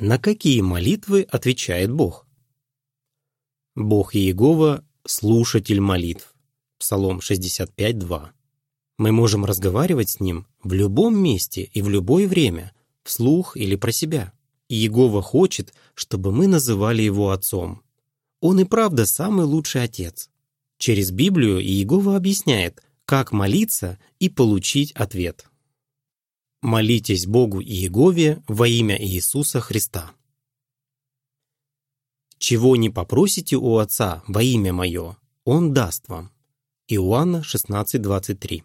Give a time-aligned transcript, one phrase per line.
[0.00, 2.24] На какие молитвы отвечает Бог?
[3.74, 6.36] Бог Иегова– слушатель молитв.
[6.78, 8.28] Псалом 65.2.
[8.98, 12.72] Мы можем разговаривать с Ним в любом месте и в любое время,
[13.02, 14.32] вслух или про себя.
[14.68, 17.82] Иегова хочет, чтобы мы называли Его Отцом.
[18.40, 20.30] Он и правда самый лучший Отец.
[20.78, 25.46] Через Библию Иегова объясняет, как молиться и получить ответ.
[26.62, 30.10] Молитесь Богу и Иегове во имя Иисуса Христа.
[32.38, 36.32] Чего не попросите у Отца во имя Мое, Он даст вам.
[36.88, 38.64] Иоанна 16:23.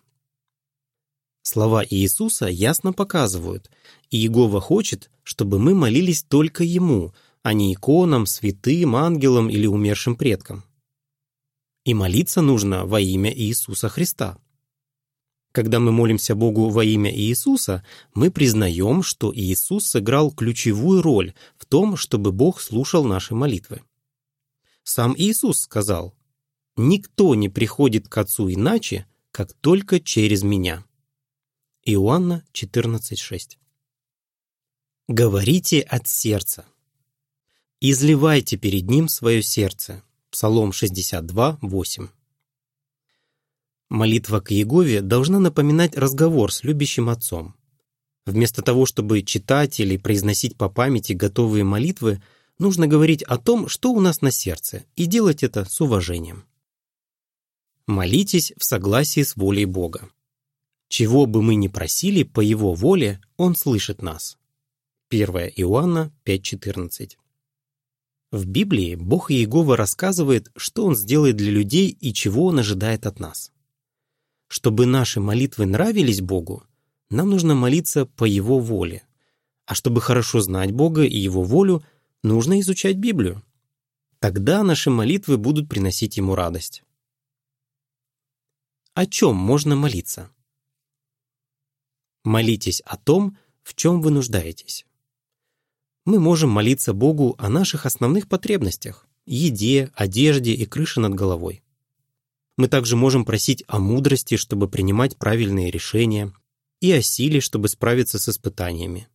[1.43, 3.69] Слова Иисуса ясно показывают,
[4.09, 7.13] Иегова хочет, чтобы мы молились только Ему,
[7.43, 10.63] а не иконам, святым, ангелам или умершим предкам.
[11.85, 14.39] И молиться нужно во имя Иисуса Христа.
[15.53, 17.85] Когда мы молимся Богу во имя Иисуса,
[18.15, 23.83] мы признаем, что Иисус сыграл ключевую роль в том, чтобы Бог слушал наши молитвы.
[24.81, 26.15] Сам Иисус сказал,
[26.75, 30.85] «Никто не приходит к Отцу иначе, как только через Меня».
[31.85, 33.57] Иоанна 14,6
[35.07, 36.65] Говорите от сердца.
[37.79, 40.01] Изливайте перед Ним свое сердце.
[40.31, 42.07] Псалом 62, 8.
[43.93, 47.53] Молитва к Егове должна напоминать разговор с любящим отцом.
[48.25, 52.19] Вместо того, чтобы читать или произносить по памяти готовые молитвы,
[52.57, 56.45] нужно говорить о том, что у нас на сердце, и делать это с уважением.
[57.85, 60.09] Молитесь в согласии с волей Бога.
[60.87, 64.39] Чего бы мы ни просили по Его воле, Он слышит нас.
[65.11, 67.11] 1 Иоанна 5.14
[68.31, 73.19] В Библии Бог Иегова рассказывает, что Он сделает для людей и чего Он ожидает от
[73.19, 73.52] нас.
[74.55, 76.63] Чтобы наши молитвы нравились Богу,
[77.09, 79.01] нам нужно молиться по Его воле.
[79.65, 81.83] А чтобы хорошо знать Бога и Его волю,
[82.21, 83.41] нужно изучать Библию.
[84.19, 86.83] Тогда наши молитвы будут приносить Ему радость.
[88.93, 90.29] О чем можно молиться?
[92.23, 94.85] Молитесь о том, в чем вы нуждаетесь.
[96.05, 101.62] Мы можем молиться Богу о наших основных потребностях– еде, одежде и крыше над головой.
[102.57, 106.33] Мы также можем просить о мудрости, чтобы принимать правильные решения,
[106.81, 109.07] и о силе, чтобы справиться с испытаниями.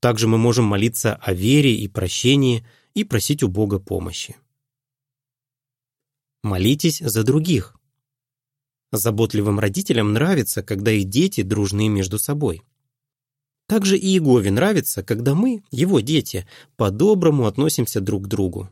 [0.00, 2.64] Также мы можем молиться о вере и прощении
[2.94, 4.36] и просить у Бога помощи.
[6.42, 7.74] Молитесь за других.
[8.92, 12.62] Заботливым родителям нравится, когда их дети дружны между собой.
[13.66, 18.70] Также и Иегове нравится, когда мы, его дети, по-доброму относимся друг к другу.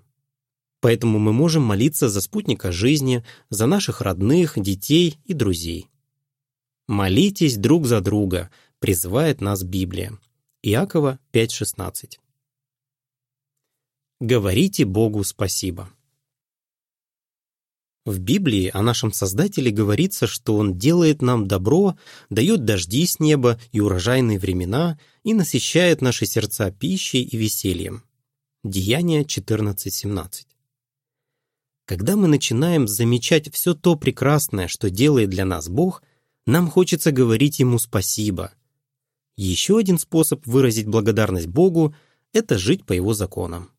[0.81, 5.89] Поэтому мы можем молиться за спутника жизни, за наших родных, детей и друзей.
[6.87, 10.19] «Молитесь друг за друга», призывает нас Библия.
[10.63, 12.19] Иакова 5.16.
[14.21, 15.91] Говорите Богу спасибо.
[18.05, 21.99] В Библии о нашем Создателе говорится, что Он делает нам добро,
[22.31, 28.05] дает дожди с неба и урожайные времена и насыщает наши сердца пищей и весельем.
[28.63, 30.47] Деяние 14.17.
[31.87, 36.03] Когда мы начинаем замечать все то прекрасное, что делает для нас Бог,
[36.45, 38.53] нам хочется говорить Ему спасибо.
[39.37, 41.95] Еще один способ выразить благодарность Богу–
[42.33, 43.71] это жить по Его законам.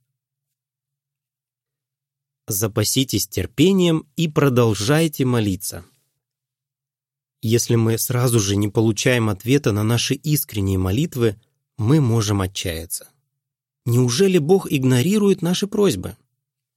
[2.47, 5.83] Запаситесь терпением и продолжайте молиться.
[7.41, 11.35] Если мы сразу же не получаем ответа на наши искренние молитвы,
[11.77, 13.09] мы можем отчаяться.
[13.85, 16.15] Неужели Бог игнорирует наши просьбы?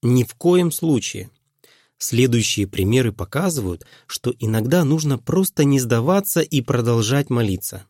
[0.03, 1.31] Ни в коем случае.
[1.99, 7.85] Следующие примеры показывают, что иногда нужно просто не сдаваться и продолжать молиться.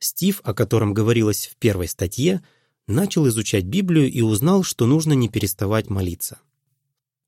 [0.00, 2.42] Стив, о котором говорилось в первой статье,
[2.88, 6.38] начал изучать Библию и узнал, что нужно не переставать молиться.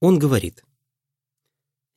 [0.00, 0.64] Он говорит,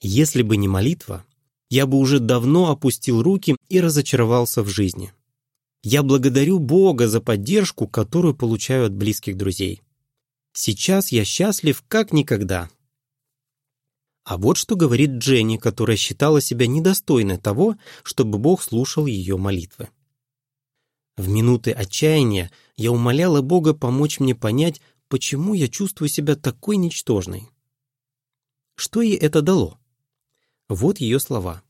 [0.01, 1.25] «Если бы не молитва,
[1.69, 5.13] я бы уже давно опустил руки и разочаровался в жизни.
[5.81, 9.81] Я благодарю Бога за поддержку, которую получаю от близких друзей.
[10.57, 12.69] Сейчас я счастлив как никогда.
[14.23, 19.89] А вот что говорит Дженни, которая считала себя недостойной того, чтобы Бог слушал ее молитвы.
[21.17, 24.79] В минуты отчаяния я умоляла Бога помочь мне понять,
[25.09, 27.49] почему я чувствую себя такой ничтожной.
[28.75, 29.77] Что ей это дало?
[30.69, 31.63] Вот ее слова.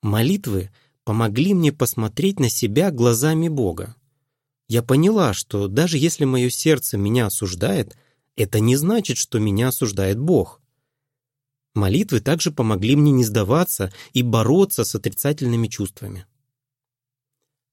[0.00, 0.70] Молитвы
[1.04, 3.96] помогли мне посмотреть на себя глазами Бога.
[4.70, 7.98] Я поняла, что даже если мое сердце меня осуждает,
[8.36, 10.62] это не значит, что меня осуждает Бог.
[11.74, 16.24] Молитвы также помогли мне не сдаваться и бороться с отрицательными чувствами.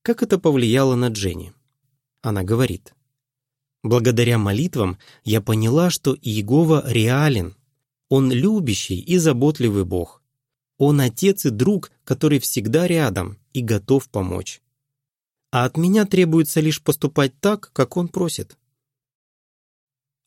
[0.01, 1.53] Как это повлияло на Дженни?
[2.23, 2.95] Она говорит,
[3.83, 7.55] «Благодаря молитвам я поняла, что Иегова реален.
[8.09, 10.23] Он любящий и заботливый Бог.
[10.79, 14.63] Он отец и друг, который всегда рядом и готов помочь.
[15.57, 18.59] А от меня требуется лишь поступать так, как он просит».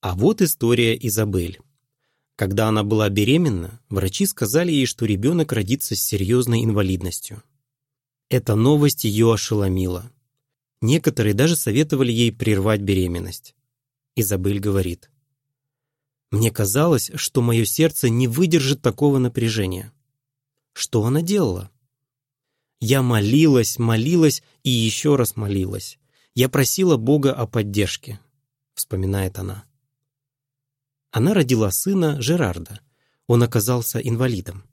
[0.01, 1.61] А вот история Изабель.
[2.35, 7.45] Когда она была беременна, врачи сказали ей, что ребенок родится с серьезной инвалидностью.
[8.29, 10.11] Эта новость ее ошеломила.
[10.81, 13.55] Некоторые даже советовали ей прервать беременность.
[14.17, 15.13] Изабель говорит.
[16.33, 19.93] «Мне казалось, что мое сердце не выдержит такого напряжения».
[20.73, 21.71] Что она делала?
[22.81, 25.99] «Я молилась, молилась и еще раз молилась.
[26.35, 28.21] Я просила Бога о поддержке»,—
[28.75, 29.65] вспоминает она.
[31.11, 32.81] Она родила сына Жерарда.
[33.27, 34.65] Он оказался инвалидом.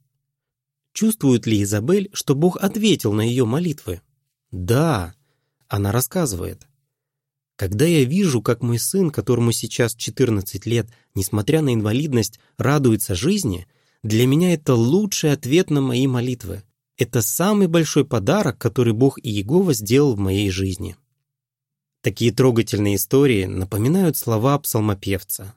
[0.94, 4.01] Чувствует ли Изабель, что Бог ответил на ее молитвы?
[4.51, 5.13] Да,
[5.68, 6.68] она рассказывает.
[7.56, 13.68] Когда я вижу, как мой сын, которому сейчас 14 лет, несмотря на инвалидность, радуется жизни,
[14.04, 16.63] для меня это лучший ответ на мои молитвы.
[16.97, 20.97] Это самый большой подарок, который Бог и Иегова сделал в моей жизни.
[22.01, 25.53] Такие трогательные истории напоминают слова псалмопевца.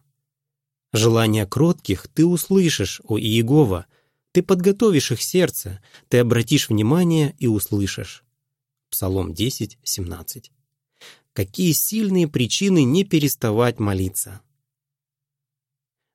[0.93, 3.87] Желания кротких ты услышишь, о Иегова,
[4.33, 8.23] ты подготовишь их сердце, ты обратишь внимание и услышишь.
[8.91, 10.53] Псалом 10, 17.
[11.33, 14.43] Какие сильные причины не переставать молиться.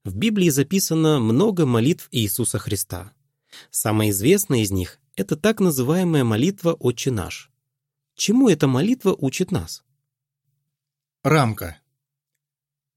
[0.03, 3.11] В Библии записано много молитв Иисуса Христа.
[3.71, 7.51] Самая известная из них– это так называемая молитва «Отче наш».
[8.15, 9.83] Чему эта молитва учит нас?
[11.23, 11.79] Рамка.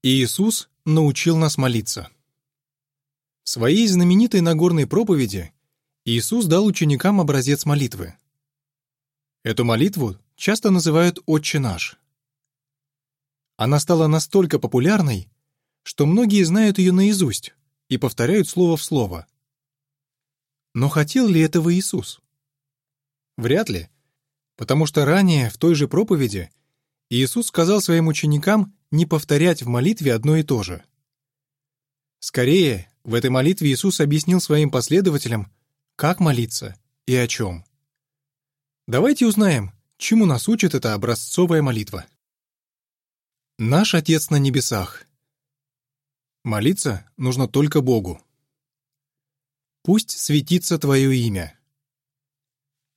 [0.01, 2.09] Иисус научил нас молиться.
[3.43, 5.53] В своей знаменитой Нагорной проповеди
[6.05, 8.15] Иисус дал ученикам образец молитвы.
[9.43, 11.97] Эту молитву часто называют «Отче наш».
[13.57, 15.29] Она стала настолько популярной,
[15.83, 17.53] что многие знают ее наизусть
[17.89, 19.27] и повторяют слово в слово.
[20.73, 22.21] Но хотел ли этого Иисус?
[23.37, 23.89] Вряд ли,
[24.55, 26.51] потому что ранее в той же проповеди
[27.09, 30.83] Иисус сказал своим ученикам не повторять в молитве одно и то же.
[32.19, 35.51] Скорее, в этой молитве Иисус объяснил своим последователям,
[35.95, 37.63] как молиться и о чем.
[38.87, 42.05] Давайте узнаем, чему нас учит эта образцовая молитва.
[43.57, 45.05] Наш Отец на небесах.
[46.43, 48.21] Молиться нужно только Богу.
[49.89, 51.59] Пусть светится Твое имя.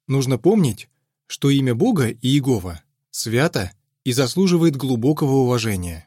[0.09, 0.91] Нужно помнить,
[1.27, 3.75] что имя Бога и Иегова свято
[4.05, 6.07] и заслуживает глубокого уважения.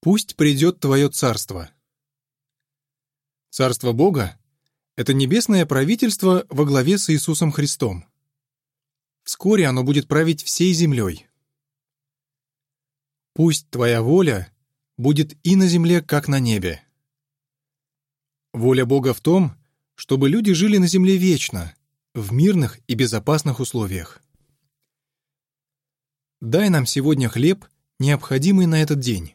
[0.00, 1.70] Пусть придет Твое царство.
[3.50, 4.40] Царство Бога—
[4.96, 8.06] это небесное правительство во главе с Иисусом Христом.
[9.22, 11.26] Вскоре оно будет править всей землей.
[13.34, 14.50] Пусть Твоя воля
[14.96, 16.82] будет и на земле, как на небе.
[18.52, 19.56] Воля Бога в том,
[19.94, 21.74] чтобы люди жили на земле вечно,
[22.14, 24.22] в мирных и безопасных условиях.
[26.40, 27.64] Дай нам сегодня хлеб,
[27.98, 29.34] необходимый на этот день.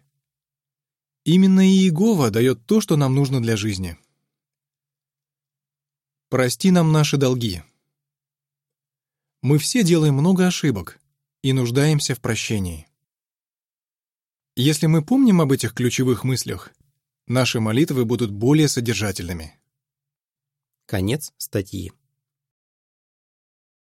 [1.26, 3.98] Именно Иегова дает то, что нам нужно для жизни.
[6.30, 7.64] Прости нам наши долги.
[9.42, 11.00] Мы все делаем много ошибок
[11.42, 12.88] и нуждаемся в прощении.
[14.56, 16.74] Если мы помним об этих ключевых мыслях,
[17.28, 19.60] наши молитвы будут более содержательными.
[20.86, 21.92] Конец статьи.